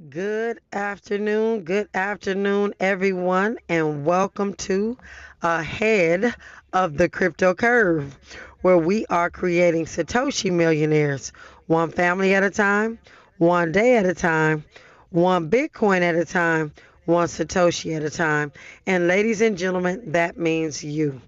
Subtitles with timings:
[0.00, 4.96] Good afternoon, good afternoon, everyone, and welcome to
[5.42, 6.34] Ahead
[6.72, 8.18] of the Crypto Curve,
[8.62, 11.30] where we are creating Satoshi millionaires,
[11.66, 12.98] one family at a time,
[13.36, 14.64] one day at a time,
[15.10, 16.72] one Bitcoin at a time,
[17.04, 18.50] one Satoshi at a time.
[18.86, 21.20] And ladies and gentlemen, that means you.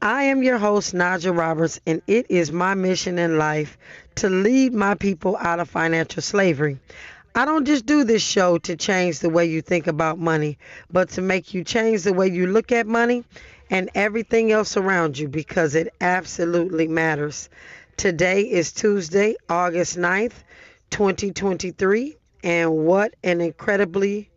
[0.00, 3.76] I am your host, Naja Roberts, and it is my mission in life
[4.14, 6.78] to lead my people out of financial slavery.
[7.38, 10.58] I don't just do this show to change the way you think about money,
[10.90, 13.22] but to make you change the way you look at money
[13.70, 17.48] and everything else around you because it absolutely matters.
[17.96, 20.32] Today is Tuesday, August 9th,
[20.90, 24.30] 2023, and what an incredibly,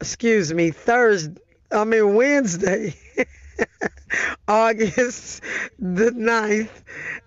[0.00, 1.40] excuse me, Thursday,
[1.70, 2.96] I mean Wednesday,
[4.48, 5.40] August
[5.78, 6.82] the 9th,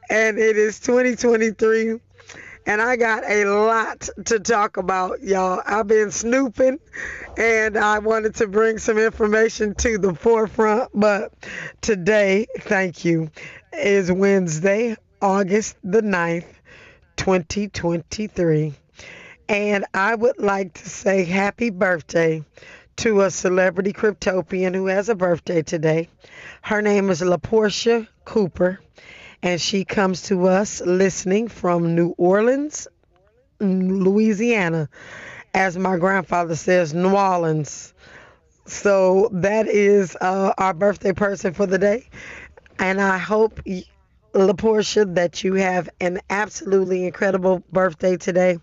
[0.09, 2.01] and it is 2023
[2.67, 5.61] and I got a lot to talk about, y'all.
[5.65, 6.79] I've been snooping
[7.37, 11.33] and I wanted to bring some information to the forefront, but
[11.79, 13.31] today, thank you,
[13.71, 16.53] is Wednesday, August the 9th,
[17.15, 18.73] 2023.
[19.47, 22.43] And I would like to say happy birthday
[22.97, 26.09] to a celebrity cryptopian who has a birthday today.
[26.63, 28.81] Her name is LaPortia Cooper
[29.43, 32.87] and she comes to us listening from New Orleans,
[33.59, 34.89] Louisiana,
[35.53, 37.93] as my grandfather says, New Orleans.
[38.65, 42.09] So that is uh, our birthday person for the day,
[42.79, 43.61] and I hope.
[44.33, 48.59] LaPortia, that you have an absolutely incredible birthday today.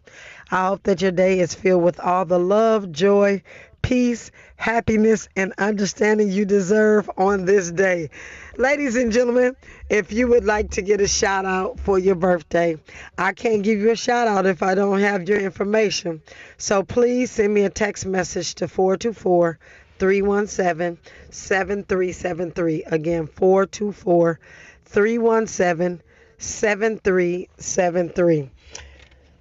[0.50, 3.42] I hope that your day is filled with all the love, joy,
[3.84, 8.08] peace, happiness, and understanding you deserve on this day.
[8.56, 9.54] Ladies and gentlemen,
[9.90, 12.78] if you would like to get a shout out for your birthday,
[13.18, 16.22] I can't give you a shout out if I don't have your information.
[16.56, 19.58] So please send me a text message to 424
[19.98, 20.98] 317
[21.30, 22.84] 7373.
[22.84, 24.40] Again, 424
[24.86, 26.00] 317
[26.38, 28.50] 7373.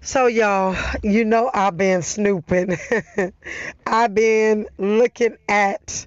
[0.06, 2.78] So, y'all, you know I've been snooping.
[3.88, 6.06] I've been looking at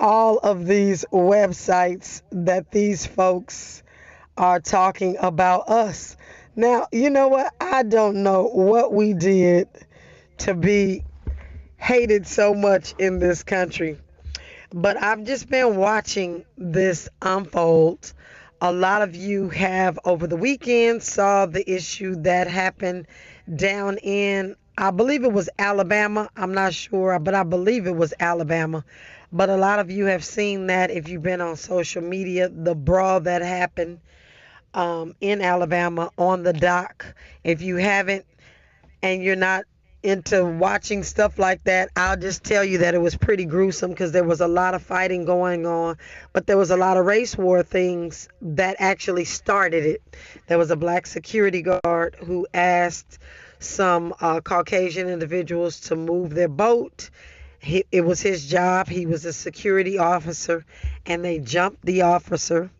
[0.00, 3.84] all of these websites that these folks
[4.36, 6.16] are talking about us.
[6.56, 7.54] Now, you know what?
[7.60, 9.68] I don't know what we did
[10.38, 11.04] to be
[11.76, 13.98] hated so much in this country,
[14.72, 18.12] but I've just been watching this unfold
[18.60, 23.06] a lot of you have over the weekend saw the issue that happened
[23.54, 26.30] down in I believe it was Alabama.
[26.36, 28.84] I'm not sure, but I believe it was Alabama.
[29.32, 32.76] But a lot of you have seen that if you've been on social media, the
[32.76, 33.98] brawl that happened
[34.74, 37.04] um, in Alabama on the dock.
[37.42, 38.24] If you haven't
[39.02, 39.64] and you're not
[40.02, 44.12] into watching stuff like that, I'll just tell you that it was pretty gruesome because
[44.12, 45.96] there was a lot of fighting going on,
[46.32, 50.02] but there was a lot of race war things that actually started it.
[50.46, 53.18] There was a black security guard who asked
[53.58, 57.10] some uh, Caucasian individuals to move their boat.
[57.58, 58.88] He, it was his job.
[58.88, 60.64] He was a security officer,
[61.06, 62.70] and they jumped the officer.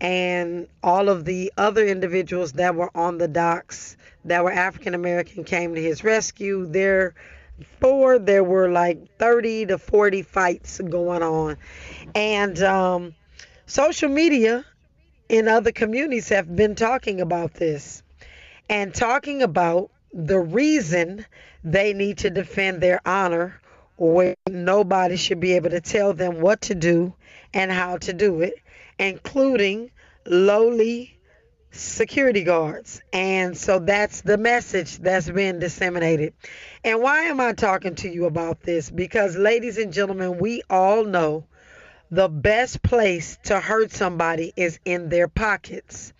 [0.00, 5.44] And all of the other individuals that were on the docks that were African American
[5.44, 6.66] came to his rescue.
[6.66, 11.56] Therefore, there were like 30 to 40 fights going on.
[12.14, 13.14] And um,
[13.66, 14.64] social media
[15.28, 18.02] in other communities have been talking about this
[18.68, 21.24] and talking about the reason
[21.64, 23.60] they need to defend their honor
[23.96, 27.14] where nobody should be able to tell them what to do
[27.54, 28.54] and how to do it,
[28.98, 29.90] including
[30.26, 31.16] lowly
[31.72, 33.02] security guards.
[33.12, 36.34] And so that's the message that's been disseminated.
[36.84, 38.90] And why am I talking to you about this?
[38.90, 41.44] Because, ladies and gentlemen, we all know
[42.10, 46.12] the best place to hurt somebody is in their pockets.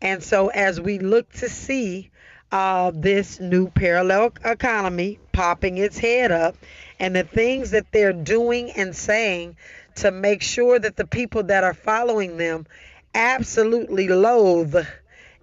[0.00, 2.10] And so, as we look to see
[2.52, 6.54] uh, this new parallel economy popping its head up
[6.98, 9.56] and the things that they're doing and saying
[9.96, 12.66] to make sure that the people that are following them
[13.14, 14.76] absolutely loathe.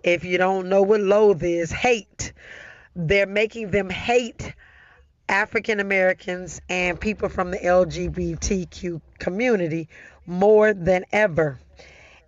[0.03, 2.33] If you don't know what loathe is, hate.
[2.95, 4.53] They're making them hate
[5.27, 9.89] African Americans and people from the LGBTQ community
[10.25, 11.59] more than ever.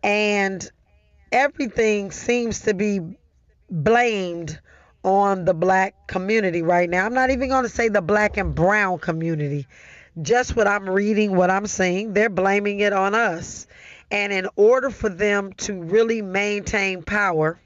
[0.04, 0.70] And
[1.32, 3.00] everything seems to be
[3.70, 4.60] blamed
[5.04, 7.06] on the black community right now.
[7.06, 9.66] I'm not even going to say the black and brown community.
[10.22, 13.66] Just what I'm reading, what I'm seeing, they're blaming it on us.
[14.12, 17.60] And in order for them to really maintain power,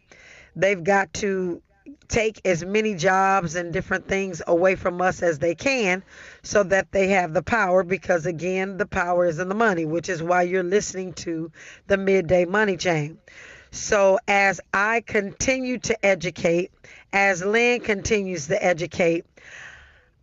[0.55, 1.61] they've got to
[2.07, 6.03] take as many jobs and different things away from us as they can
[6.43, 10.09] so that they have the power because again the power is in the money which
[10.09, 11.51] is why you're listening to
[11.87, 13.17] the midday money chain.
[13.71, 16.71] So as i continue to educate
[17.11, 19.25] as lynn continues to educate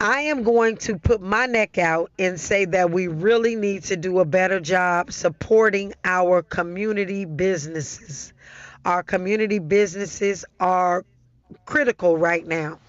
[0.03, 3.97] I am going to put my neck out and say that we really need to
[3.97, 8.33] do a better job supporting our community businesses.
[8.85, 11.05] Our community businesses are
[11.67, 12.81] critical right now.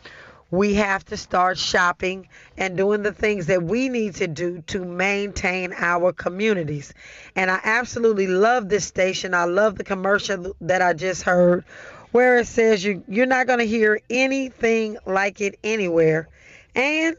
[0.49, 4.83] We have to start shopping and doing the things that we need to do to
[4.83, 6.95] maintain our communities.
[7.35, 9.35] And I absolutely love this station.
[9.35, 11.63] I love the commercial that I just heard
[12.11, 16.27] where it says you, you're not going to hear anything like it anywhere
[16.75, 17.15] and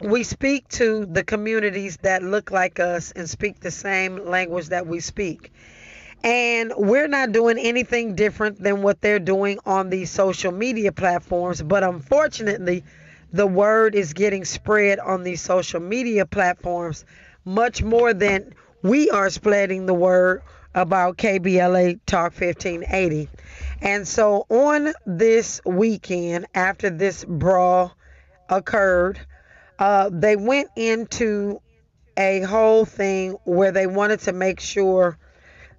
[0.00, 4.86] we speak to the communities that look like us and speak the same language that
[4.86, 5.52] we speak.
[6.24, 11.62] And we're not doing anything different than what they're doing on these social media platforms.
[11.62, 12.84] But unfortunately,
[13.32, 17.04] the word is getting spread on these social media platforms
[17.44, 20.42] much more than we are spreading the word
[20.74, 23.28] about KBLA Talk 1580.
[23.80, 27.96] And so on this weekend, after this brawl
[28.48, 29.20] occurred,
[29.78, 31.60] uh, they went into
[32.16, 35.18] a whole thing where they wanted to make sure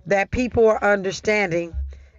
[0.06, 1.74] that people are understanding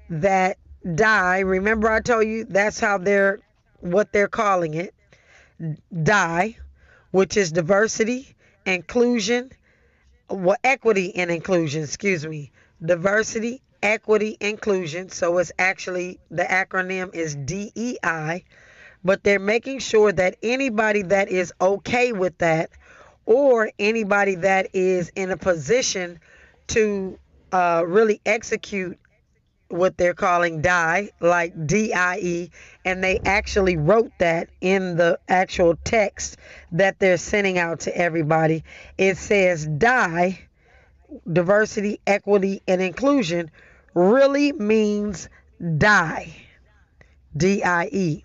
[0.09, 0.57] that
[0.95, 3.41] die remember i told you that's how they're
[3.81, 4.95] what they're calling it
[6.03, 6.57] die
[7.11, 8.35] which is diversity
[8.67, 9.51] inclusion
[10.29, 12.53] well equity and inclusion excuse me
[12.85, 17.99] diversity equity inclusion so it's actually the acronym is dei
[19.05, 22.71] but they're making sure that anybody that is okay with that
[23.27, 26.19] or anybody that is in a position
[26.69, 27.19] to
[27.53, 28.99] uh, really execute
[29.69, 32.51] what they're calling die, like DIE,
[32.85, 36.37] and they actually wrote that in the actual text
[36.73, 38.63] that they're sending out to everybody.
[38.99, 40.39] It says die,
[41.31, 43.51] diversity, equity, and inclusion
[43.95, 45.29] really means
[45.79, 46.35] die,
[47.37, 48.25] D I E.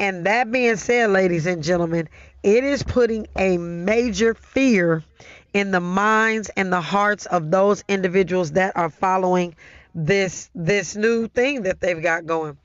[0.00, 2.08] And that being said, ladies and gentlemen,
[2.42, 5.04] it is putting a major fear
[5.52, 9.54] in the minds and the hearts of those individuals that are following
[9.94, 12.56] this this new thing that they've got going.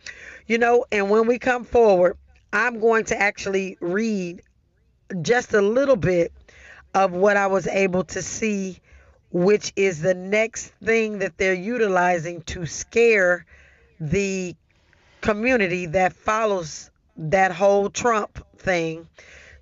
[0.48, 2.18] You know, and when we come forward,
[2.54, 4.42] I'm going to actually read
[5.22, 6.32] just a little bit
[6.94, 8.80] of what I was able to see,
[9.32, 13.46] which is the next thing that they're utilizing to scare
[14.00, 14.56] the
[15.20, 19.08] community that follows that whole Trump thing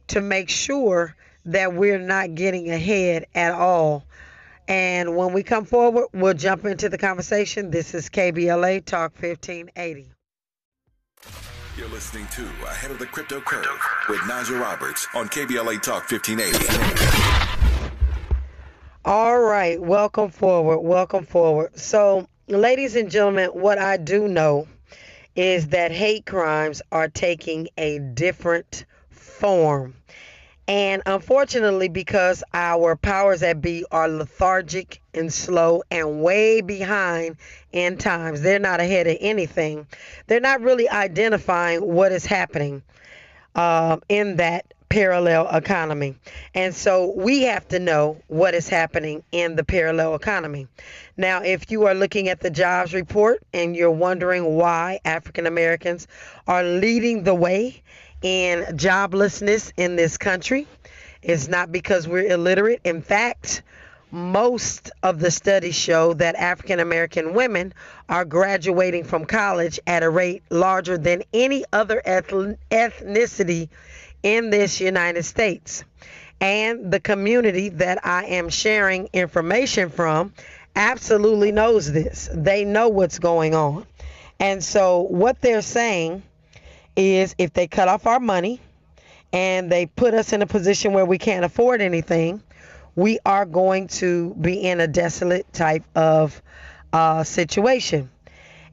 [0.07, 1.15] to make sure
[1.45, 4.05] that we're not getting ahead at all.
[4.67, 7.69] And when we come forward, we'll jump into the conversation.
[7.69, 10.09] This is KBLA Talk 1580.
[11.77, 13.65] You're listening to Ahead of the Crypto Curve
[14.07, 17.93] with Naja Roberts on KBLA Talk 1580.
[19.05, 20.79] All right, welcome forward.
[20.79, 21.77] Welcome forward.
[21.77, 24.67] So, ladies and gentlemen, what I do know
[25.35, 29.95] is that hate crimes are taking a different form.
[30.67, 37.35] And unfortunately, because our powers that be are lethargic and slow and way behind
[37.73, 39.87] in times, they're not ahead of anything.
[40.27, 42.81] They're not really identifying what is happening
[43.55, 46.13] uh, in that parallel economy.
[46.53, 50.67] And so we have to know what is happening in the parallel economy.
[51.17, 56.05] Now, if you are looking at the jobs report and you're wondering why African Americans
[56.47, 57.81] are leading the way
[58.21, 60.67] in joblessness in this country,
[61.23, 62.81] it's not because we're illiterate.
[62.83, 63.63] In fact,
[64.11, 67.73] most of the studies show that African American women
[68.09, 73.69] are graduating from college at a rate larger than any other ethnicity
[74.23, 75.83] in this United States.
[76.41, 80.33] And the community that I am sharing information from
[80.75, 82.29] absolutely knows this.
[82.33, 83.85] They know what's going on.
[84.39, 86.23] And so, what they're saying
[86.95, 88.59] is if they cut off our money
[89.31, 92.41] and they put us in a position where we can't afford anything,
[92.95, 96.41] we are going to be in a desolate type of
[96.91, 98.09] uh, situation.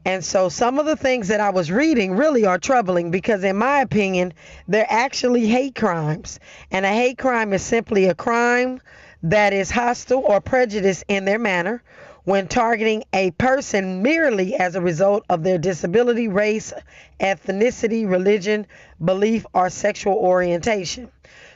[0.05, 3.57] And so some of the things that I was reading really are troubling because, in
[3.57, 4.33] my opinion,
[4.67, 6.41] they're actually hate crimes.
[6.71, 8.81] And a hate crime is simply a crime
[9.23, 11.83] that is hostile or prejudiced in their manner
[12.25, 16.73] when targeting a person merely as a result of their disability, race,
[17.19, 18.67] ethnicity, religion,
[19.05, 21.11] belief, or sexual orientation.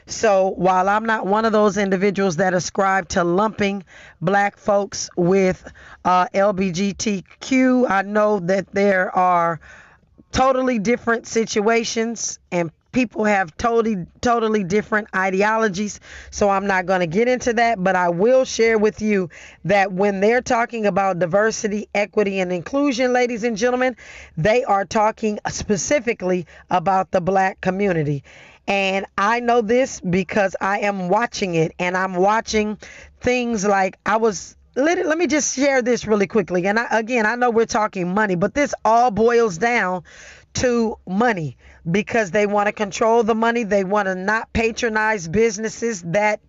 [0.07, 3.83] So while I'm not one of those individuals that ascribe to lumping
[4.21, 5.71] black folks with
[6.03, 9.59] uh, LBGTQ, I know that there are
[10.31, 15.99] totally different situations and people have totally totally different ideologies.
[16.31, 19.29] So i'm not going to get into that but i will share with you
[19.65, 23.97] that when they're talking about diversity equity and inclusion ladies and gentlemen
[24.37, 28.23] they are talking specifically about the black community
[28.67, 32.77] and I know this because I am watching it and I'm watching
[33.19, 36.67] things like I was let, let me just share this really quickly.
[36.67, 40.03] And I, again, I know we're talking money, but this all boils down
[40.55, 41.57] to money
[41.89, 43.63] because they want to control the money.
[43.63, 46.41] They want to not patronize businesses that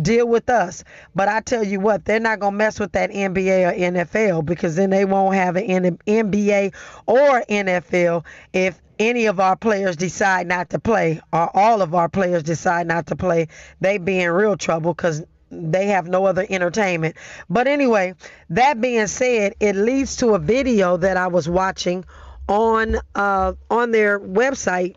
[0.00, 0.84] deal with us.
[1.14, 4.44] But I tell you what, they're not going to mess with that NBA or NFL
[4.44, 6.74] because then they won't have an NBA
[7.06, 12.08] or NFL if any of our players decide not to play or all of our
[12.08, 13.48] players decide not to play.
[13.80, 17.16] They be in real trouble because they have no other entertainment.
[17.50, 18.14] But anyway,
[18.50, 22.04] that being said, it leads to a video that I was watching
[22.48, 24.96] on uh, on their website,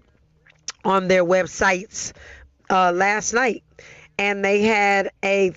[0.83, 2.13] on their websites
[2.69, 3.63] uh, last night,
[4.17, 5.53] and they had a,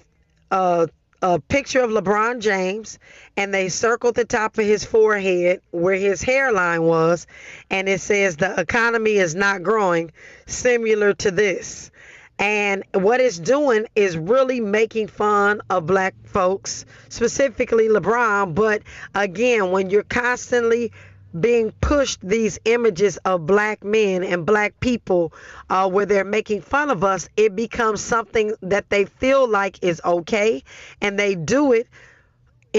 [0.50, 0.88] a
[1.20, 2.98] a picture of LeBron James,
[3.38, 7.28] and they circled the top of his forehead where his hairline was,
[7.70, 10.10] and it says the economy is not growing,
[10.46, 11.92] similar to this.
[12.40, 18.56] And what it's doing is really making fun of black folks, specifically LeBron.
[18.56, 18.82] But
[19.14, 20.90] again, when you're constantly
[21.38, 25.32] being pushed these images of black men and black people
[25.70, 30.00] uh, where they're making fun of us, it becomes something that they feel like is
[30.04, 30.64] okay
[31.00, 31.86] and they do it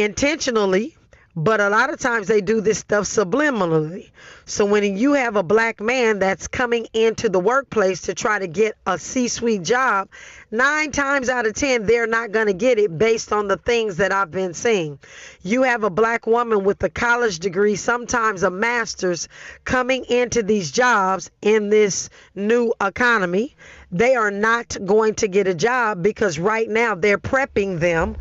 [0.01, 0.95] intentionally
[1.35, 4.09] but a lot of times they do this stuff subliminally.
[4.45, 8.47] So when you have a black man that's coming into the workplace to try to
[8.47, 10.09] get a C suite job,
[10.51, 13.97] nine times out of 10, they're not going to get it based on the things
[13.97, 14.99] that I've been seeing.
[15.43, 19.29] You have a black woman with a college degree, sometimes a master's,
[19.63, 23.55] coming into these jobs in this new economy.
[23.91, 28.17] They are not going to get a job because right now they're prepping them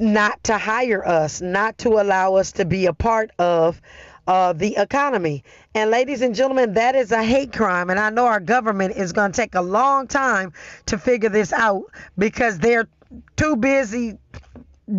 [0.00, 3.80] not to hire us, not to allow us to be a part of
[4.26, 5.44] uh, the economy.
[5.74, 7.90] And ladies and gentlemen, that is a hate crime.
[7.90, 10.52] And I know our government is going to take a long time
[10.86, 11.84] to figure this out
[12.16, 12.88] because they're
[13.36, 14.18] too busy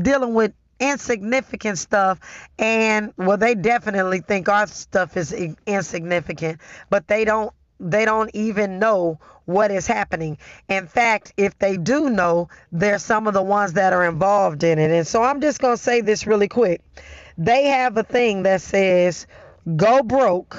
[0.02, 2.20] dealing with insignificant stuff
[2.60, 5.32] and well they definitely think our stuff is
[5.66, 6.60] insignificant
[6.90, 10.38] but they don't they don't even know what is happening.
[10.70, 14.80] In fact, if they do know, they're some of the ones that are involved in
[14.80, 14.92] it.
[14.92, 16.82] And so I'm just going to say this really quick.
[17.38, 19.28] They have a thing that says,
[19.76, 20.58] go broke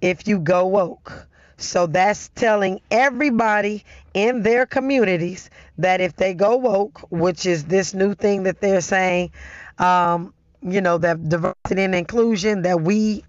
[0.00, 1.26] if you go woke.
[1.56, 3.84] So that's telling everybody
[4.14, 8.80] in their communities that if they go woke, which is this new thing that they're
[8.80, 9.32] saying,
[9.78, 13.24] um, you know, that diversity and inclusion, that we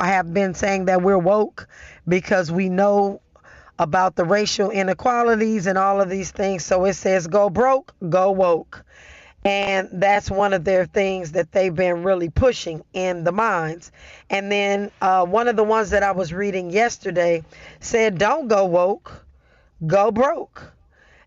[0.00, 1.68] have been saying that we're woke
[2.06, 3.20] because we know
[3.78, 6.64] about the racial inequalities and all of these things.
[6.64, 8.84] So it says, go broke, go woke.
[9.44, 13.92] And that's one of their things that they've been really pushing in the minds.
[14.28, 17.44] And then uh, one of the ones that I was reading yesterday
[17.80, 19.24] said, don't go woke,
[19.86, 20.72] go broke.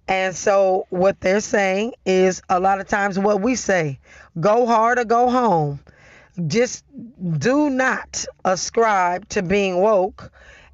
[0.07, 3.99] And so what they're saying is a lot of times what we say
[4.39, 5.79] go hard or go home.
[6.47, 6.83] Just
[7.37, 10.31] do not ascribe to being woke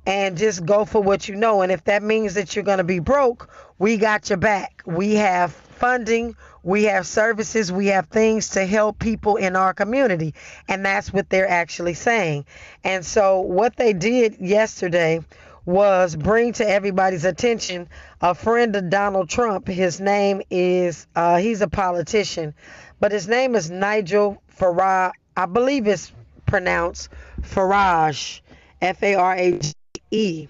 [0.07, 1.61] and just go for what you know.
[1.61, 4.81] And if that means that you're going to be broke, we got your back.
[4.85, 10.33] We have funding, we have services, we have things to help people in our community.
[10.69, 12.45] And that's what they're actually saying.
[12.85, 15.19] And so, what they did yesterday
[15.65, 17.89] was bring to everybody's attention
[18.21, 19.67] a friend of Donald Trump.
[19.67, 22.53] His name is, uh, he's a politician,
[23.01, 25.11] but his name is Nigel Farage.
[25.35, 26.13] I believe it's
[26.45, 27.09] pronounced
[27.41, 28.39] Farage,
[28.81, 29.73] F A R A G
[30.11, 30.47] E.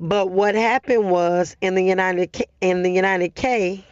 [0.00, 3.84] But what happened was in the United in the United K,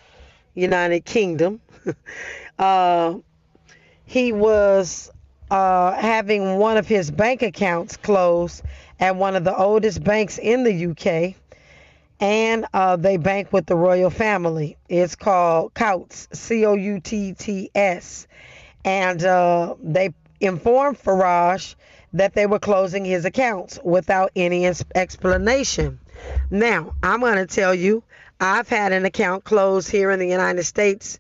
[0.54, 1.61] United Kingdom,
[2.59, 3.14] uh,
[4.04, 5.11] he was
[5.50, 8.62] uh, having one of his bank accounts closed
[8.99, 11.35] at one of the oldest banks in the UK,
[12.21, 14.76] and uh, they bank with the royal family.
[14.88, 18.26] It's called Coutts, C O U T T S,
[18.85, 21.76] and uh, they informed Farage
[22.12, 25.99] that they were closing his accounts without any explanation.
[26.50, 28.02] Now, I'm going to tell you,
[28.40, 31.19] I've had an account closed here in the United States,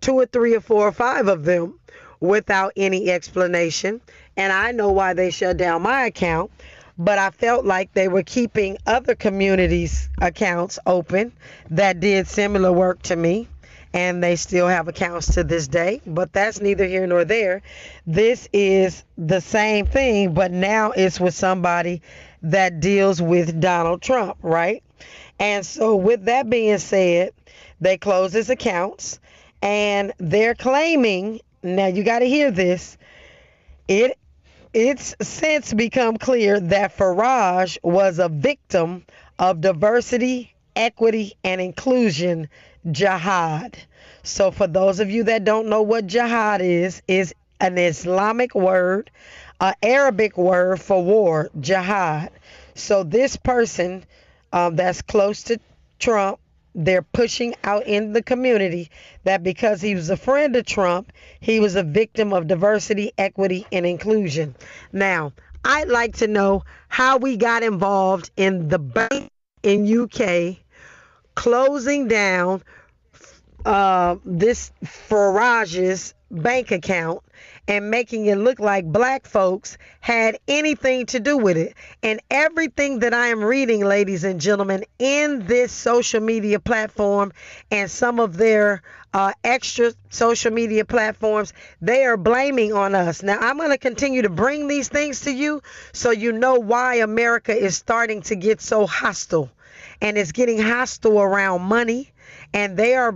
[0.00, 1.78] two or three or four or five of them,
[2.20, 4.00] without any explanation.
[4.36, 6.50] And I know why they shut down my account,
[6.98, 11.32] but I felt like they were keeping other communities' accounts open
[11.70, 13.48] that did similar work to me.
[13.94, 16.02] And they still have accounts to this day.
[16.04, 17.62] But that's neither here nor there.
[18.06, 22.02] This is the same thing, but now it's with somebody
[22.42, 24.82] that deals with Donald Trump, right?
[25.38, 27.32] And so, with that being said,
[27.80, 29.20] they close his accounts
[29.62, 32.98] and they're claiming now you got to hear this
[33.88, 34.18] it
[34.74, 39.04] it's since become clear that Farage was a victim
[39.38, 42.48] of diversity, equity, and inclusion
[42.90, 43.76] jihad.
[44.22, 49.10] So for those of you that don't know what jihad is, is an Islamic word,
[49.60, 52.30] an Arabic word for war, jihad.
[52.74, 54.04] So this person
[54.52, 55.58] um, that's close to
[55.98, 56.38] Trump
[56.74, 58.90] they're pushing out in the community
[59.22, 63.66] that because he was a friend of Trump, he was a victim of diversity, equity,
[63.70, 64.54] and inclusion.
[64.92, 65.32] Now,
[65.64, 69.30] I'd like to know how we got involved in the bank
[69.62, 70.56] in UK
[71.34, 72.62] closing down
[73.64, 77.22] uh, this Farage's bank account
[77.66, 81.74] and making it look like black folks had anything to do with it.
[82.02, 87.32] And everything that I am reading, ladies and gentlemen, in this social media platform
[87.70, 88.82] and some of their
[89.14, 93.22] uh, extra social media platforms, they are blaming on us.
[93.22, 95.62] Now, I'm going to continue to bring these things to you
[95.92, 99.50] so you know why America is starting to get so hostile.
[100.00, 102.12] And it's getting hostile around money.
[102.52, 103.14] And they are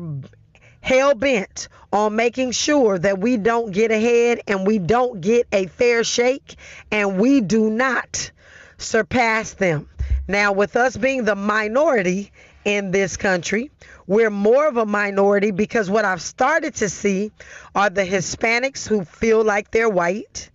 [0.81, 5.67] hell bent on making sure that we don't get ahead and we don't get a
[5.67, 6.57] fair shake
[6.91, 8.31] and we do not
[8.79, 9.89] surpass them.
[10.27, 12.33] Now, with us being the minority
[12.65, 13.71] in this country,
[14.07, 17.33] we're more of a minority because what I've started to see
[17.75, 20.51] are the Hispanics who feel like they're white.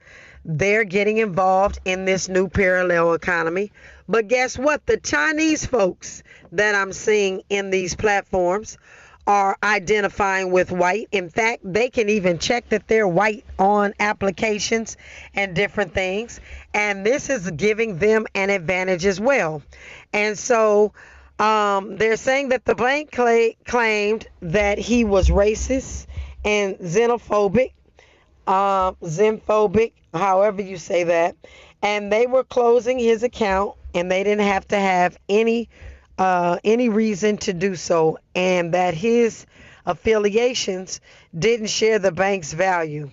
[0.46, 3.72] They're getting involved in this new parallel economy.
[4.08, 4.86] But guess what?
[4.86, 8.78] The Chinese folks that I'm seeing in these platforms
[9.26, 11.08] are identifying with white.
[11.12, 14.98] In fact, they can even check that they're white on applications
[15.34, 16.42] and different things.
[16.74, 19.64] And this is giving them an advantage as well.
[20.12, 20.94] And so
[21.40, 26.08] um, they're saying that the blank cl- claimed that he was racist
[26.44, 27.72] and xenophobic,
[28.46, 31.36] uh, xenophobic, however you say that.
[31.84, 35.70] And they were closing his account and they didn't have to have any
[36.18, 39.46] uh, any reason to do so, and that his
[39.86, 41.02] affiliations
[41.38, 43.10] didn't share the bank's value.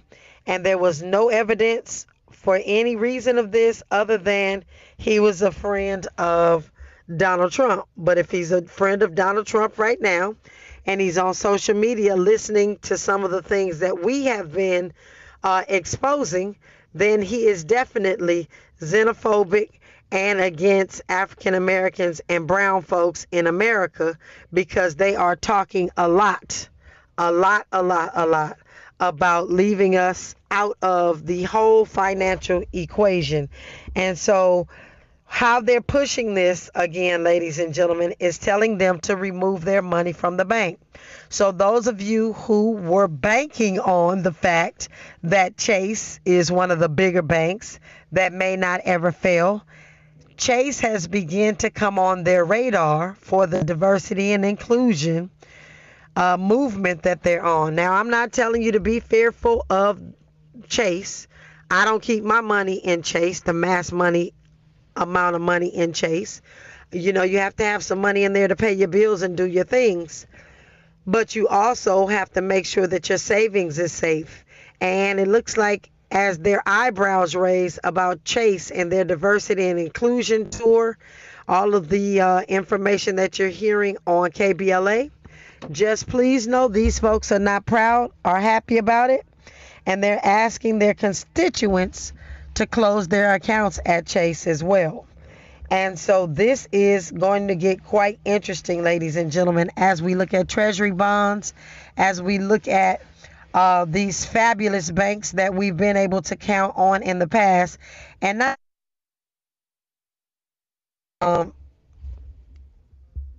[0.46, 4.64] And there was no evidence for any reason of this other than
[4.96, 6.70] he was a friend of
[7.16, 7.86] Donald Trump.
[7.96, 10.36] But if he's a friend of Donald Trump right now,
[10.86, 14.92] and he's on social media listening to some of the things that we have been
[15.42, 16.56] uh, exposing,
[16.94, 18.48] then he is definitely
[18.80, 19.70] xenophobic
[20.12, 24.18] and against African Americans and brown folks in America
[24.52, 26.68] because they are talking a lot,
[27.18, 28.58] a lot, a lot, a lot
[28.98, 33.48] about leaving us out of the whole financial equation.
[33.94, 34.66] And so,
[35.32, 40.12] how they're pushing this again, ladies and gentlemen, is telling them to remove their money
[40.12, 40.80] from the bank.
[41.28, 44.88] So, those of you who were banking on the fact
[45.22, 47.78] that Chase is one of the bigger banks
[48.10, 49.64] that may not ever fail,
[50.36, 55.30] Chase has begun to come on their radar for the diversity and inclusion
[56.16, 57.76] uh, movement that they're on.
[57.76, 60.02] Now, I'm not telling you to be fearful of
[60.68, 61.28] Chase.
[61.70, 64.34] I don't keep my money in Chase, the mass money
[65.00, 66.42] amount of money in Chase.
[66.92, 69.36] You know, you have to have some money in there to pay your bills and
[69.36, 70.26] do your things.
[71.06, 74.44] But you also have to make sure that your savings is safe.
[74.80, 80.50] And it looks like as their eyebrows raise about Chase and their diversity and inclusion
[80.50, 80.98] tour,
[81.48, 85.10] all of the uh, information that you're hearing on KBLA.
[85.70, 89.26] Just please know these folks are not proud or happy about it,
[89.84, 92.12] and they're asking their constituents
[92.54, 95.06] to close their accounts at Chase as well.
[95.70, 100.34] And so this is going to get quite interesting, ladies and gentlemen, as we look
[100.34, 101.54] at Treasury bonds,
[101.96, 103.02] as we look at
[103.54, 107.78] uh, these fabulous banks that we've been able to count on in the past,
[108.20, 108.58] and not
[111.20, 111.52] um,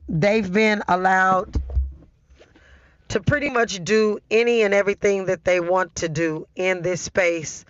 [0.08, 1.62] they've been allowed
[3.10, 7.65] to pretty much do any and everything that they want to do in this space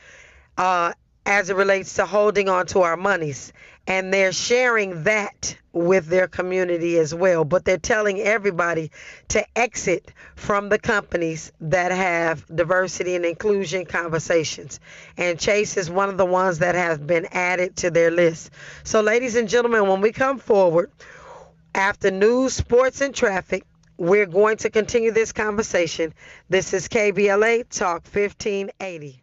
[0.57, 0.93] uh,
[1.25, 3.53] as it relates to holding on to our monies.
[3.87, 7.45] And they're sharing that with their community as well.
[7.45, 8.91] But they're telling everybody
[9.29, 14.79] to exit from the companies that have diversity and inclusion conversations.
[15.17, 18.51] And Chase is one of the ones that have been added to their list.
[18.83, 20.91] So, ladies and gentlemen, when we come forward
[21.73, 23.65] after news, sports, and traffic,
[23.97, 26.13] we're going to continue this conversation.
[26.49, 29.20] This is KBLA Talk 1580.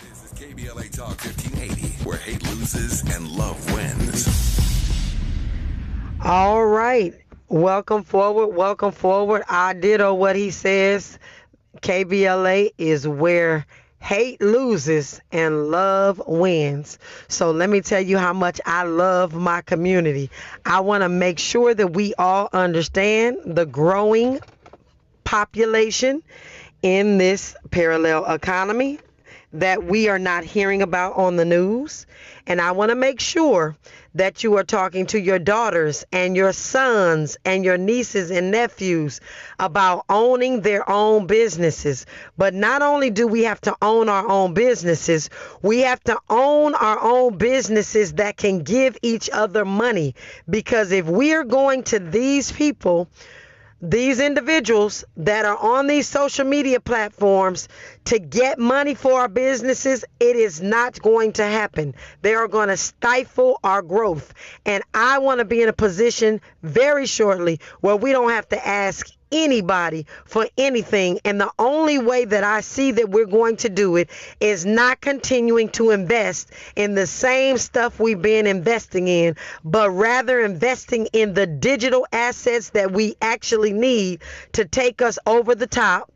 [0.00, 4.28] This is KBLA Talk 1580, where hate loses and love wins.
[6.24, 7.14] All right.
[7.48, 8.48] Welcome forward.
[8.48, 9.42] Welcome forward.
[9.48, 11.18] I ditto what he says.
[11.80, 13.66] KBLA is where
[13.98, 17.00] hate loses and love wins.
[17.26, 20.30] So let me tell you how much I love my community.
[20.64, 24.38] I want to make sure that we all understand the growing
[25.24, 26.22] population
[26.82, 29.00] in this parallel economy
[29.52, 32.06] that we are not hearing about on the news.
[32.46, 33.76] And I want to make sure
[34.14, 39.20] that you are talking to your daughters and your sons and your nieces and nephews
[39.58, 42.04] about owning their own businesses.
[42.36, 45.30] But not only do we have to own our own businesses,
[45.62, 50.14] we have to own our own businesses that can give each other money.
[50.48, 53.08] Because if we are going to these people,
[53.80, 57.68] these individuals that are on these social media platforms
[58.06, 61.94] to get money for our businesses, it is not going to happen.
[62.22, 64.34] They are going to stifle our growth.
[64.66, 68.66] And I want to be in a position very shortly where we don't have to
[68.66, 71.20] ask anybody for anything.
[71.24, 74.10] And the only way that I see that we're going to do it
[74.40, 80.40] is not continuing to invest in the same stuff we've been investing in, but rather
[80.40, 86.10] investing in the digital assets that we actually need to take us over the top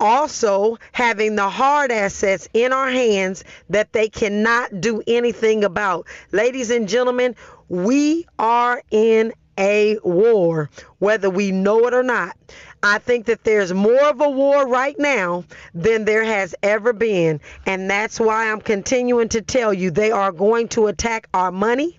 [0.00, 6.06] also having the hard assets in our hands that they cannot do anything about.
[6.32, 7.34] Ladies and gentlemen,
[7.68, 12.36] we are in a war, whether we know it or not.
[12.82, 17.40] I think that there's more of a war right now than there has ever been.
[17.64, 21.98] And that's why I'm continuing to tell you they are going to attack our money.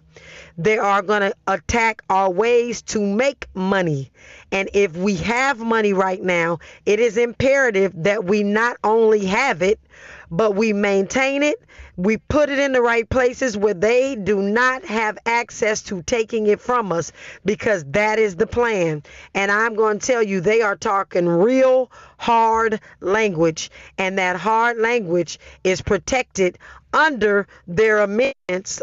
[0.58, 4.12] They are going to attack our ways to make money.
[4.52, 9.62] And if we have money right now, it is imperative that we not only have
[9.62, 9.80] it,
[10.32, 11.62] but we maintain it.
[11.98, 16.48] We put it in the right places where they do not have access to taking
[16.48, 17.12] it from us
[17.46, 19.04] because that is the plan.
[19.34, 24.78] And I'm going to tell you, they are talking real hard language, and that hard
[24.78, 26.58] language is protected
[26.94, 28.82] under their amendments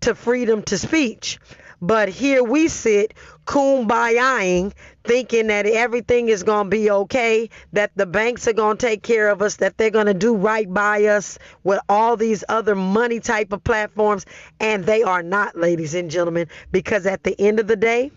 [0.00, 1.38] to freedom to speech.
[1.82, 3.14] But here we sit
[3.46, 4.72] kumbayaing,
[5.04, 9.02] thinking that everything is going to be okay, that the banks are going to take
[9.02, 12.74] care of us, that they're going to do right by us with all these other
[12.74, 14.26] money type of platforms.
[14.58, 18.10] And they are not, ladies and gentlemen, because at the end of the day,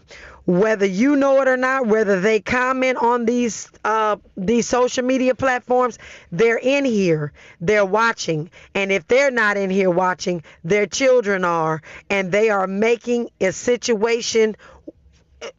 [0.45, 5.35] whether you know it or not, whether they comment on these uh, these social media
[5.35, 5.97] platforms,
[6.31, 11.81] they're in here, they're watching, and if they're not in here watching, their children are,
[12.09, 14.55] and they are making a situation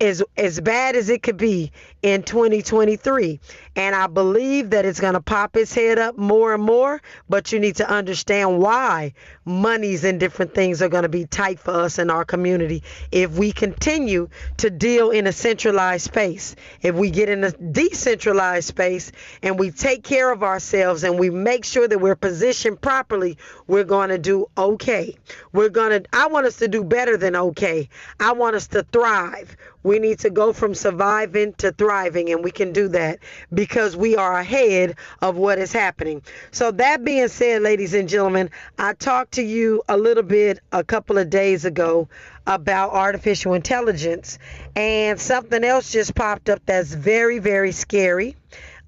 [0.01, 3.41] as as bad as it could be in 2023
[3.77, 7.53] and i believe that it's going to pop its head up more and more but
[7.53, 9.13] you need to understand why
[9.45, 13.33] monies and different things are going to be tight for us in our community if
[13.33, 16.57] we continue to deal in a centralized space.
[16.83, 21.31] If we get in a decentralized space and we take care of ourselves and we
[21.31, 25.17] make sure that we're positioned properly we're going to do okay.
[25.53, 27.89] We're going to i want us to do better than okay.
[28.21, 32.51] I want us to thrive we need to go from surviving to thriving, and we
[32.51, 33.21] can do that
[33.53, 36.23] because we are ahead of what is happening.
[36.51, 40.83] So, that being said, ladies and gentlemen, I talked to you a little bit a
[40.83, 42.09] couple of days ago
[42.47, 44.39] about artificial intelligence,
[44.75, 48.37] and something else just popped up that's very, very scary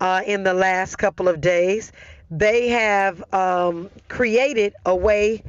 [0.01, 1.93] uh, in the last couple of days.
[2.31, 5.43] They have um, created a way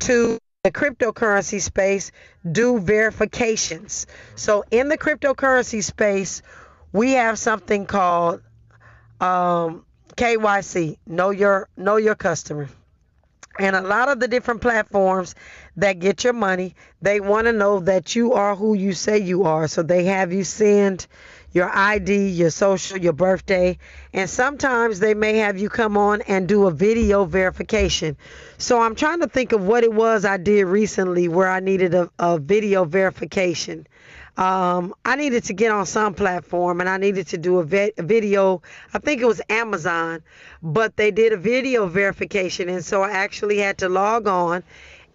[0.00, 2.12] to the cryptocurrency space
[2.50, 4.06] do verifications.
[4.36, 6.42] So in the cryptocurrency space,
[6.92, 8.42] we have something called
[9.18, 12.68] um, KYC, know your know your customer.
[13.58, 15.34] And a lot of the different platforms
[15.78, 19.44] that get your money, they want to know that you are who you say you
[19.44, 19.68] are.
[19.68, 21.06] So they have you send
[21.52, 23.78] your ID, your social, your birthday,
[24.12, 28.16] and sometimes they may have you come on and do a video verification.
[28.58, 31.94] So I'm trying to think of what it was I did recently where I needed
[31.94, 33.86] a, a video verification.
[34.36, 38.02] Um, I needed to get on some platform and I needed to do a, a
[38.02, 38.62] video.
[38.94, 40.22] I think it was Amazon,
[40.62, 44.62] but they did a video verification, and so I actually had to log on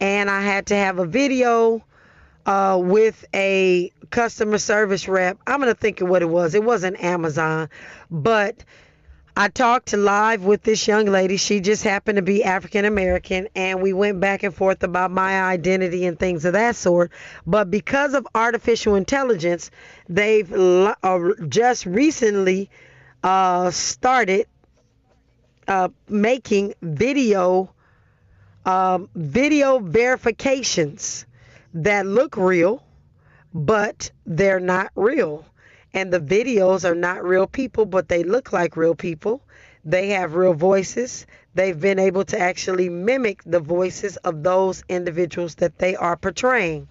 [0.02, 1.84] and I had to have a video
[2.46, 5.38] uh, with a customer service rep.
[5.48, 6.56] I'm going to think of what it was.
[6.56, 7.70] It wasn't Amazon,
[8.12, 8.64] but
[9.36, 11.38] I talked to live with this young lady.
[11.38, 15.42] She just happened to be African American, and we went back and forth about my
[15.42, 17.12] identity and things of that sort.
[17.48, 19.72] But because of artificial intelligence,
[20.08, 20.96] they've uh,
[21.50, 22.70] just recently
[23.24, 24.46] uh, started
[25.68, 27.74] uh, making video
[28.66, 31.26] um, video verifications
[31.74, 32.84] that look real,
[33.54, 35.46] but they're not real
[35.94, 39.42] and the videos are not real people, but they look like real people.
[39.86, 41.28] They have real voices.
[41.54, 46.88] They've been able to actually mimic the voices of those individuals that they are portraying.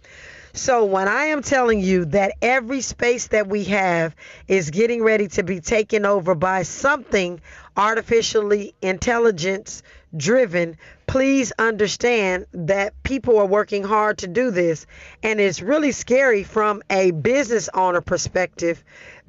[0.52, 4.14] So when I am telling you that every space that we have
[4.46, 7.40] is getting ready to be taken over by something
[7.76, 9.82] artificially intelligence
[10.16, 14.86] driven, please understand that people are working hard to do this.
[15.22, 18.82] And it's really scary from a business owner perspective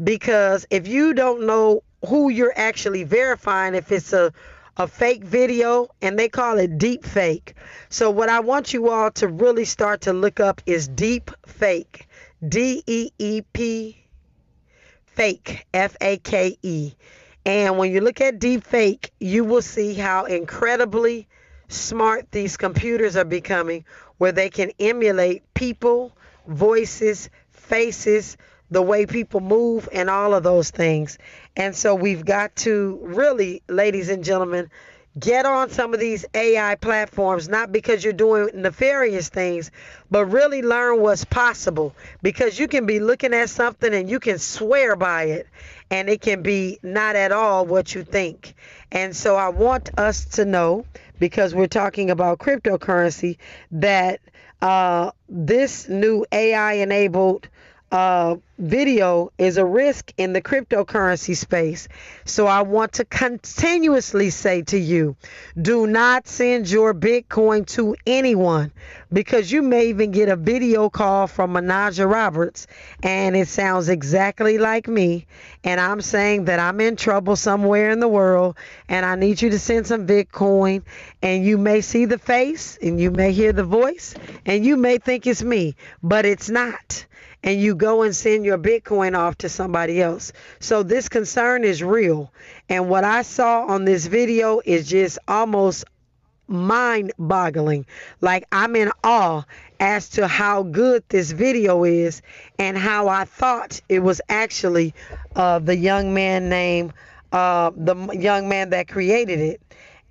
[0.04, 4.34] because if you don't know who you're actually verifying, if it's a
[4.78, 7.56] a fake video and they call it deep fake.
[7.90, 12.08] So what I want you all to really start to look up is deep fake.
[12.48, 14.04] D E E P
[15.06, 16.94] fake F A K E.
[17.46, 21.28] And when you look at deep fake, you will see how incredibly
[21.68, 23.86] smart these computers are becoming
[24.18, 26.16] where they can emulate people,
[26.48, 28.38] voices, faces,
[28.72, 31.18] the way people move and all of those things.
[31.56, 34.70] And so we've got to really, ladies and gentlemen,
[35.20, 39.72] get on some of these AI platforms, not because you're doing nefarious things,
[40.10, 41.96] but really learn what's possible.
[42.22, 45.48] Because you can be looking at something and you can swear by it,
[45.92, 48.56] and it can be not at all what you think.
[48.92, 50.86] And so I want us to know,
[51.20, 53.38] because we're talking about cryptocurrency,
[53.72, 54.20] that
[54.62, 57.50] uh, this new AI enabled
[57.94, 61.88] uh, video is a risk in the cryptocurrency space.
[62.26, 65.16] So I want to continuously say to you
[65.62, 68.72] do not send your Bitcoin to anyone
[69.12, 72.66] because you may even get a video call from Manaja Roberts
[73.04, 75.28] and it sounds exactly like me.
[75.64, 78.58] And I'm saying that I'm in trouble somewhere in the world
[78.90, 80.82] and I need you to send some Bitcoin.
[81.22, 84.16] And you may see the face and you may hear the voice
[84.48, 87.06] and you may think it's me, but it's not
[87.44, 90.32] and you go and send your Bitcoin off to somebody else.
[90.60, 92.32] So this concern is real.
[92.70, 95.86] And what I saw on this video is just almost
[96.48, 97.86] mind boggling.
[98.22, 99.44] Like I'm in awe
[99.80, 102.22] as to how good this video is
[102.60, 104.94] and how I thought it was actually
[105.36, 106.94] uh, the young man named,
[107.32, 109.62] uh, the young man that created it.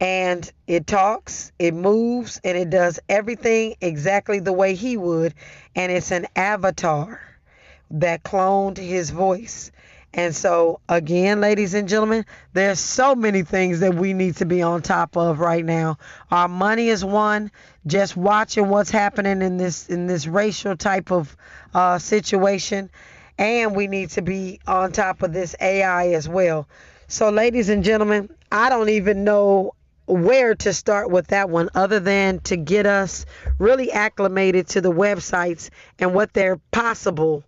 [0.01, 5.33] And it talks, it moves, and it does everything exactly the way he would.
[5.75, 7.21] And it's an avatar
[7.91, 9.71] that cloned his voice.
[10.15, 14.61] And so, again, ladies and gentlemen, there's so many things that we need to be
[14.61, 15.97] on top of right now.
[16.31, 17.51] Our money is one.
[17.87, 21.35] Just watching what's happening in this in this racial type of
[21.73, 22.91] uh, situation,
[23.39, 26.69] and we need to be on top of this AI as well.
[27.09, 29.73] So, ladies and gentlemen, I don't even know
[30.07, 33.25] where to start with that one other than to get us
[33.59, 37.45] really acclimated to the websites and what they're possible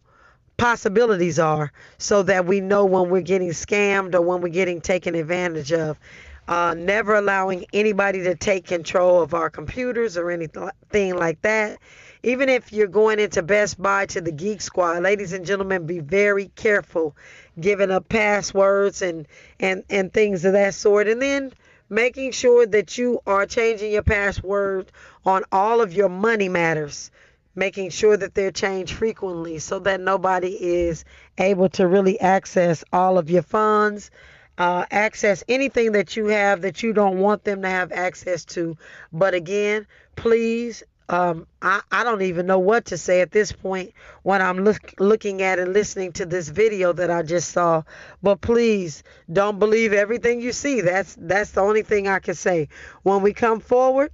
[0.56, 5.14] possibilities are so that we know when we're getting scammed or when we're getting taken
[5.14, 5.98] advantage of.
[6.46, 11.78] Uh, never allowing anybody to take control of our computers or anything like that.
[12.22, 16.00] Even if you're going into Best Buy to the Geek Squad, ladies and gentlemen, be
[16.00, 17.16] very careful
[17.58, 19.26] giving up passwords and,
[19.58, 21.08] and, and things of that sort.
[21.08, 21.52] And then
[21.94, 24.90] making sure that you are changing your password
[25.24, 27.10] on all of your money matters
[27.54, 31.04] making sure that they're changed frequently so that nobody is
[31.38, 34.10] able to really access all of your funds,
[34.58, 38.76] uh, access anything that you have that you don't want them to have access to.
[39.12, 43.92] But again, please, um, I, I don't even know what to say at this point
[44.22, 47.82] when I'm look, looking at and listening to this video that I just saw.
[48.22, 50.80] But please don't believe everything you see.
[50.80, 52.68] That's that's the only thing I can say.
[53.02, 54.10] When we come forward,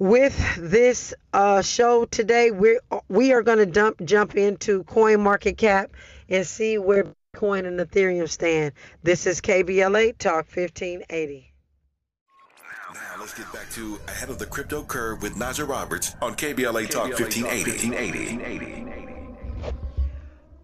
[0.00, 5.58] with this uh, show today, we're we are going to dump jump into Coin Market
[5.58, 5.90] Cap
[6.28, 8.72] and see where Bitcoin and Ethereum stand.
[9.02, 11.49] This is KBLA Talk 1580.
[12.92, 16.90] Now let's get back to ahead of the crypto curve with Naja Roberts on KBLA
[16.90, 18.36] Talk 1580.
[18.36, 19.36] 1580.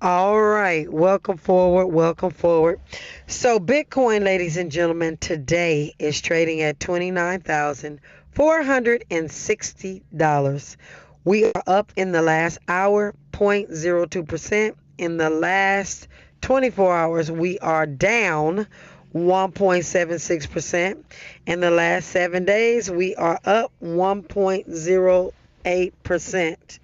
[0.02, 2.80] All right, welcome forward, welcome forward.
[3.28, 8.00] So Bitcoin, ladies and gentlemen, today is trading at twenty nine thousand
[8.34, 10.76] $460.
[11.24, 14.74] We are up in the last hour, 0.02%.
[14.98, 16.08] In the last
[16.42, 18.66] 24 hours, we are down
[19.16, 21.02] 1.76%.
[21.46, 26.78] In the last seven days, we are up 1.08%.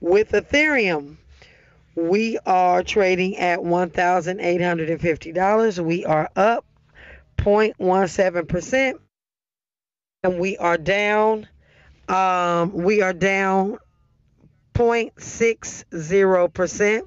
[0.00, 1.16] With Ethereum,
[1.94, 5.84] we are trading at $1,850.
[5.84, 6.66] We are up
[7.38, 8.98] 0.17%.
[10.22, 11.48] And we are down,
[12.08, 13.78] um, we are down
[14.74, 17.02] 0.60%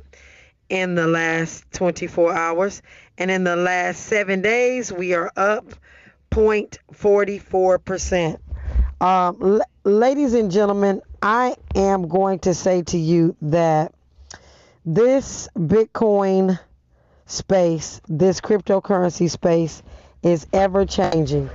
[0.69, 2.81] in the last 24 hours.
[3.17, 5.65] And in the last seven days, we are up
[6.31, 8.39] 0.44%.
[8.99, 13.93] Um, l- ladies and gentlemen, I am going to say to you that
[14.85, 16.59] this Bitcoin
[17.25, 19.83] space, this cryptocurrency space,
[20.23, 21.49] is ever changing.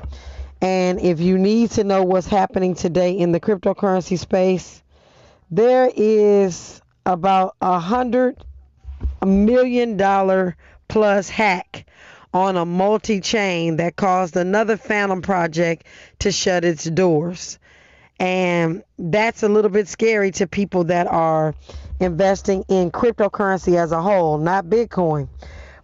[0.61, 4.83] And if you need to know what's happening today in the cryptocurrency space,
[5.51, 8.44] there is about a hundred
[9.25, 10.57] million dollar
[10.88, 11.87] plus hack
[12.35, 15.87] on a multi chain that caused another Fantom project
[16.20, 17.59] to shut its doors.
[18.20, 21.55] And that's a little bit scary to people that are
[22.01, 25.29] investing in cryptocurrency as a whole, not Bitcoin.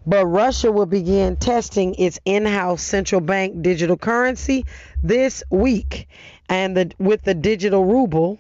[0.07, 4.67] But Russia will begin testing its in-house central bank digital currency
[5.03, 6.09] this week,
[6.49, 8.39] and the, with the digital ruble.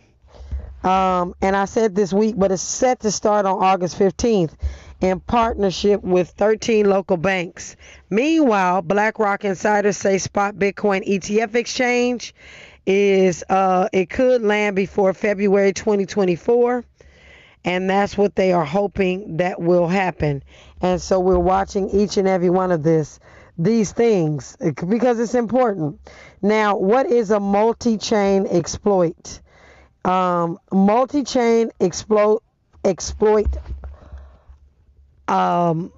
[0.82, 4.52] Um, and I said this week, but it's set to start on August 15th
[5.04, 7.76] in partnership with 13 local banks.
[8.08, 12.34] Meanwhile, BlackRock insiders say spot Bitcoin ETF exchange
[12.86, 16.84] is uh, it could land before February 2024
[17.66, 20.42] and that's what they are hoping that will happen.
[20.80, 23.20] And so we're watching each and every one of this
[23.58, 24.56] these things
[24.88, 26.00] because it's important.
[26.40, 29.40] Now, what is a multi-chain exploit?
[30.04, 32.42] Um, multi-chain exploit
[32.84, 33.48] exploit
[35.28, 35.92] um,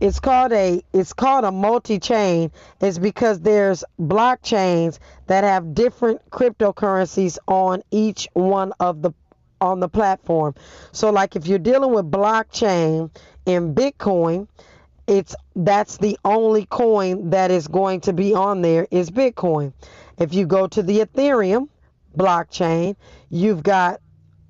[0.00, 7.38] it's called a it's called a multi-chain is because there's blockchains that have different cryptocurrencies
[7.48, 9.12] on each one of the
[9.60, 10.54] on the platform.
[10.92, 13.10] So like if you're dealing with blockchain
[13.44, 14.46] in Bitcoin,
[15.08, 19.72] it's that's the only coin that is going to be on there is Bitcoin.
[20.18, 21.68] If you go to the Ethereum
[22.16, 22.94] blockchain,
[23.30, 24.00] you've got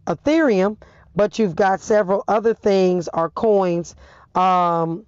[0.06, 0.76] Ethereum,
[1.18, 3.96] but you've got several other things or coins
[4.36, 5.04] um,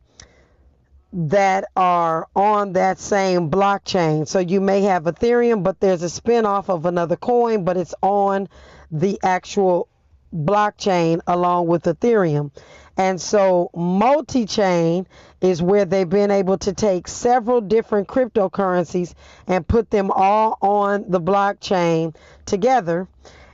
[1.12, 4.26] that are on that same blockchain.
[4.26, 8.48] So you may have Ethereum, but there's a spin-off of another coin, but it's on
[8.90, 9.86] the actual
[10.34, 12.50] blockchain along with Ethereum.
[12.96, 15.06] And so multi chain
[15.40, 19.14] is where they've been able to take several different cryptocurrencies
[19.46, 23.06] and put them all on the blockchain together.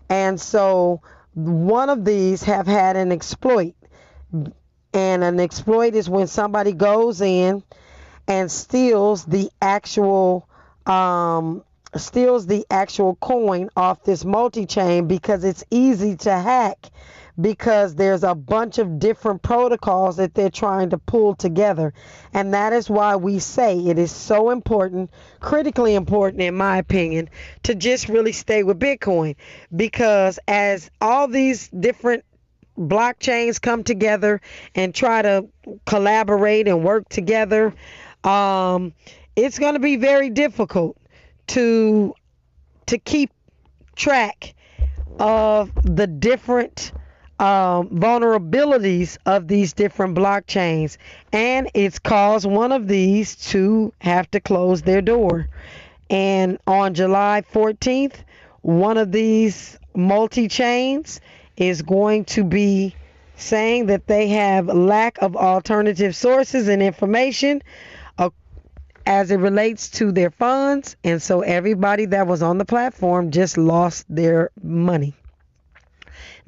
[0.08, 1.02] And so
[1.36, 3.74] one of these have had an exploit.
[4.32, 7.62] And an exploit is when somebody goes in
[8.26, 10.48] and steals the actual
[10.86, 11.62] um,
[11.98, 16.90] steals the actual coin off this multi-chain because it's easy to hack
[17.40, 21.92] because there's a bunch of different protocols that they're trying to pull together.
[22.32, 27.28] And that is why we say it is so important, critically important, in my opinion,
[27.64, 29.36] to just really stay with Bitcoin.
[29.74, 32.24] Because as all these different
[32.78, 34.40] blockchains come together
[34.74, 35.46] and try to
[35.84, 37.74] collaborate and work together,
[38.24, 38.92] um,
[39.34, 40.96] it's going to be very difficult
[41.48, 42.14] to
[42.86, 43.30] to keep
[43.96, 44.54] track
[45.18, 46.92] of the different
[47.38, 50.96] um, vulnerabilities of these different blockchains,
[51.32, 55.48] and it's caused one of these to have to close their door.
[56.08, 58.14] And on July 14th,
[58.62, 61.20] one of these multi chains
[61.56, 62.94] is going to be
[63.36, 67.62] saying that they have lack of alternative sources and information
[69.06, 70.96] as it relates to their funds.
[71.04, 75.14] And so everybody that was on the platform just lost their money.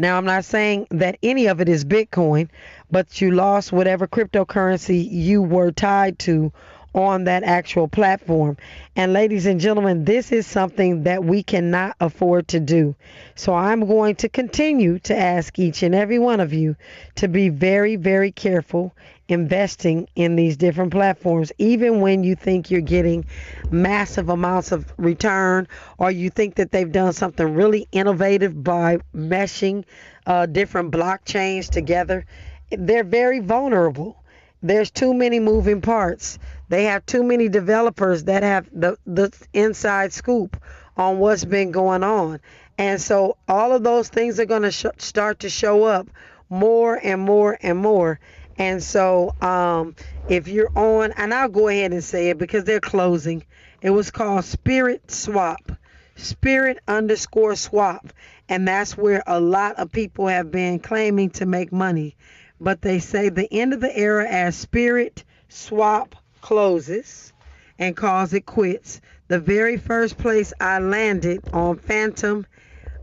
[0.01, 2.49] Now, I'm not saying that any of it is Bitcoin,
[2.91, 6.53] but you lost whatever cryptocurrency you were tied to
[6.95, 8.57] on that actual platform.
[8.97, 12.95] And ladies and gentlemen, this is something that we cannot afford to do.
[13.35, 16.77] So I'm going to continue to ask each and every one of you
[17.17, 18.95] to be very, very careful
[19.29, 23.27] investing in these different platforms, even when you think you're getting
[23.71, 29.85] massive amounts of return or you think that they've done something really innovative by meshing
[30.27, 32.25] uh, different blockchains together.
[32.71, 34.23] They're very vulnerable.
[34.63, 36.39] There's too many moving parts.
[36.69, 40.63] They have too many developers that have the, the inside scoop
[40.97, 42.41] on what's been going on.
[42.79, 46.09] And so all of those things are going to sh- start to show up
[46.51, 48.21] more and more and more
[48.59, 49.95] And so, um,
[50.27, 53.45] if you're on, and I'll go ahead and say it because they're closing.
[53.83, 55.73] It was called Spirit Swap,
[56.17, 58.13] Spirit underscore Swap,
[58.49, 62.17] and that's where a lot of people have been claiming to make money.
[62.61, 67.33] But they say the end of the era as Spirit Swap closes
[67.79, 69.01] and calls it quits.
[69.29, 72.47] The very first place I landed on Fantom,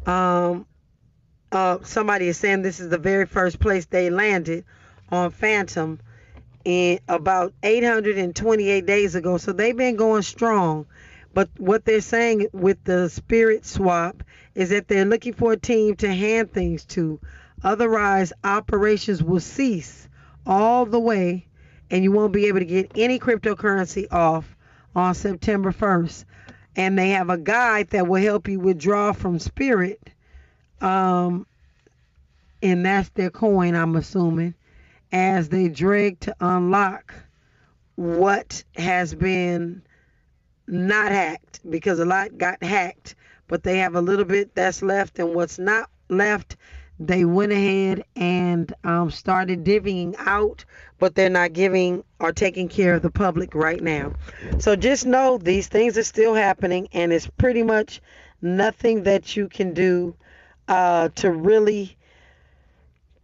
[0.06, 0.66] um,
[1.52, 4.66] uh, somebody is saying this is the very first place they landed
[5.10, 6.00] on Fantom
[6.66, 9.38] in about 828 days ago.
[9.38, 10.88] So they've been going strong.
[11.34, 14.24] But what they're saying with the spirit swap
[14.56, 17.20] is that they're looking for a team to hand things to.
[17.64, 20.08] Otherwise, operations will cease
[20.46, 21.46] all the way,
[21.92, 24.56] and you won't be able to get any cryptocurrency off
[24.96, 26.26] on September 1st.
[26.76, 30.02] And they have a guide that will help you withdraw from Spirit.
[30.82, 31.48] Um,
[32.62, 34.56] and that's their coin, I'm assuming
[35.12, 37.14] as they drag to unlock
[37.96, 39.82] what has been
[40.68, 43.16] not hacked because a lot got hacked,
[43.48, 46.58] but they have a little bit that's left, and what's not left,
[47.00, 50.64] they went ahead and um, started divvying out,
[50.98, 54.14] but they're not giving or taking care of the public right now.
[54.60, 58.02] So just know these things are still happening, and it's pretty much
[58.42, 60.16] nothing that you can do
[60.68, 61.98] uh, to really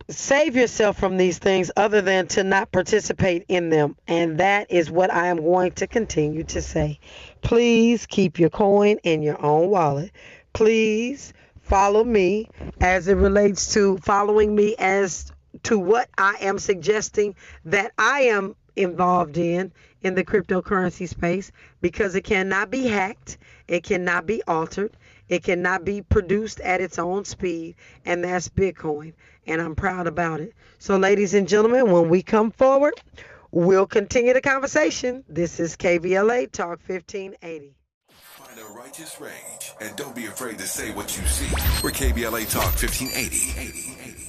[0.10, 3.96] save yourself from these things other than to not participate in them.
[4.08, 7.00] And that is what I am going to continue to say.
[7.42, 10.12] Please keep your coin in your own wallet.
[10.54, 11.34] Please
[11.72, 12.50] follow me
[12.82, 15.32] as it relates to following me as
[15.64, 21.50] to what I am suggesting that I am involved in in the cryptocurrency space
[21.80, 23.38] because it cannot be hacked,
[23.70, 24.92] it cannot be altered,
[25.30, 29.14] it cannot be produced at its own speed, and that's Bitcoin.
[29.48, 30.52] And I'm proud about it.
[30.78, 33.02] So, ladies and gentlemen, when we come forward,
[33.50, 35.24] we'll continue the conversation.
[35.30, 37.76] This is KBLA Talk 1580.
[38.52, 41.48] Find a righteous rage and don't be afraid to say what you see.
[41.82, 44.26] We're KBLA Talk 1580.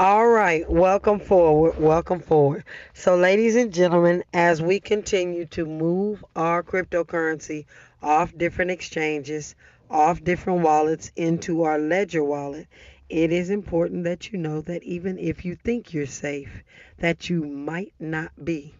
[0.00, 2.64] All right, welcome forward, welcome forward.
[2.94, 7.66] So, ladies and gentlemen, as we continue to move our cryptocurrency
[8.02, 9.54] off different exchanges,
[9.88, 12.66] off different wallets into our ledger wallet,
[13.08, 16.64] it is important that you know that even if you think you're safe,
[16.98, 18.74] that you might not be.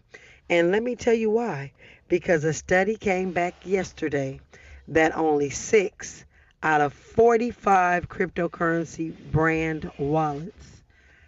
[0.49, 1.71] And let me tell you why.
[2.09, 4.41] Because a study came back yesterday
[4.89, 6.25] that only six
[6.61, 10.83] out of 45 cryptocurrency brand wallets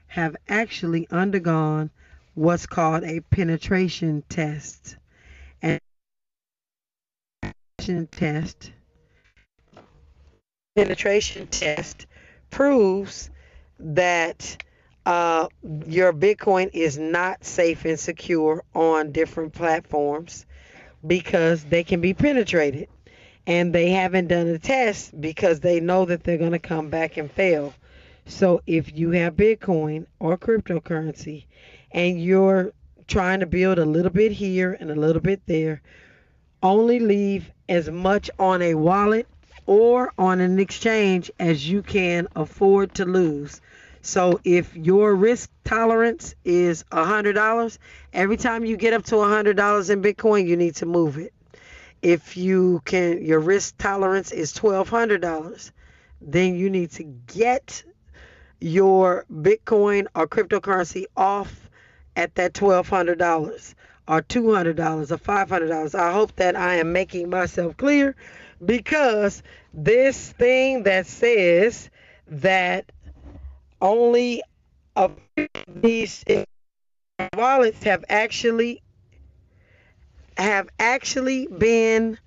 [0.07, 1.89] have actually undergone
[2.33, 4.97] what's called a penetration test.
[5.61, 5.79] And
[7.77, 8.71] penetration test
[10.75, 12.07] penetration test
[12.49, 13.29] proves
[13.79, 14.63] that
[15.05, 15.47] uh,
[15.85, 20.45] your Bitcoin is not safe and secure on different platforms
[21.05, 22.87] because they can be penetrated.
[23.47, 27.17] And they haven't done a test because they know that they're going to come back
[27.17, 27.73] and fail.
[28.25, 31.45] So if you have Bitcoin or cryptocurrency
[31.91, 32.71] and you're
[33.07, 35.81] trying to build a little bit here and a little bit there,
[36.61, 39.27] only leave as much on a wallet
[39.65, 43.59] or on an exchange as you can afford to lose.
[44.01, 47.77] So if your risk tolerance is $100,
[48.13, 51.33] every time you get up to $100 in Bitcoin, you need to move it.
[52.01, 55.71] If you can your risk tolerance is $1200,
[56.19, 57.83] then you need to get
[58.59, 61.69] your Bitcoin or cryptocurrency off
[62.15, 63.75] at that $1200
[64.07, 65.95] or $200 or $500.
[65.95, 68.15] I hope that I am making myself clear
[68.65, 69.43] because
[69.73, 71.89] this thing that says
[72.27, 72.91] that
[73.81, 74.43] only
[74.95, 75.15] of
[75.67, 76.23] these
[77.35, 78.81] wallets have actually
[80.37, 82.17] have actually been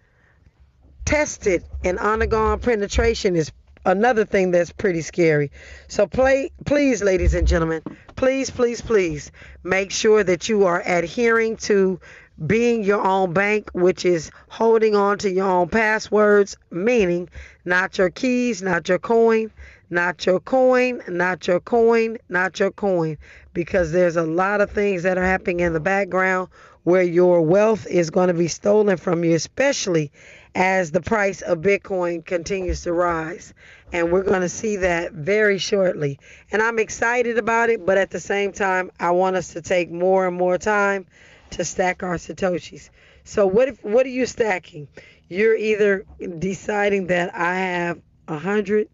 [1.05, 3.51] tested and undergone penetration is
[3.85, 5.51] another thing that's pretty scary.
[5.89, 7.83] So play, please, ladies and gentlemen,
[8.17, 9.31] please, please, please
[9.63, 12.01] make sure that you are adhering to
[12.47, 17.29] being your own bank, which is holding on to your own passwords, meaning
[17.65, 19.51] not your keys, not your coin,
[19.91, 23.19] not your coin, not your coin, not your coin,
[23.53, 26.49] because there's a lot of things that are happening in the background
[26.85, 30.13] where your wealth is going to be stolen from you, especially
[30.55, 33.55] as the price of Bitcoin continues to rise.
[33.93, 36.19] And we're going to see that very shortly.
[36.53, 39.91] And I'm excited about it, but at the same time, I want us to take
[39.91, 41.07] more and more time
[41.51, 42.91] to stack our satoshis.
[43.25, 44.89] So what if what are you stacking?
[45.29, 46.05] You're either
[46.39, 48.89] deciding that I have a hundred,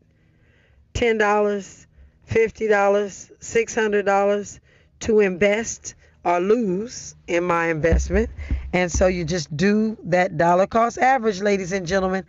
[1.00, 1.86] ten dollars,
[2.26, 4.60] fifty dollars, six hundred dollars,
[5.00, 5.94] to invest
[6.24, 8.28] or lose in my investment.
[8.74, 12.26] And so you just do that dollar cost average, ladies and gentlemen.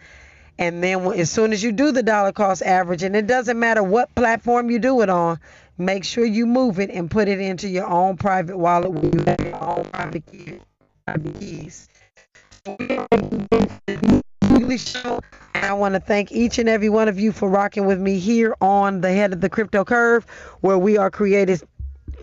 [0.58, 3.84] And then as soon as you do the dollar cost average, and it doesn't matter
[3.84, 5.38] what platform you do it on,
[5.78, 9.24] make sure you move it and put it into your own private wallet where you
[9.28, 10.24] have your own private
[11.40, 11.90] keys.
[14.78, 18.00] Show, and I want to thank each and every one of you for rocking with
[18.00, 20.26] me here on the head of the crypto curve,
[20.62, 21.62] where we are created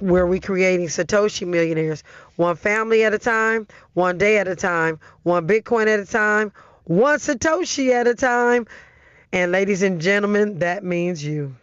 [0.01, 2.05] where we creating Satoshi millionaires,
[2.37, 6.53] one family at a time, one day at a time, one Bitcoin at a time,
[6.85, 8.67] one Satoshi at a time.
[9.33, 11.57] And ladies and gentlemen, that means you.